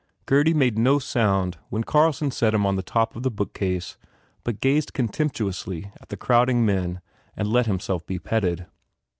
[0.25, 3.97] Gurdy made no sound when Carlson set him on the top of the bookcase
[4.43, 7.01] but gazed contemptuously at the crowding men
[7.37, 8.65] and let himself be petted.